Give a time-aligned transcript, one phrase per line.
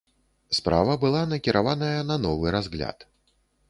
[0.59, 3.11] Справа была накіраваная на новы разгляд.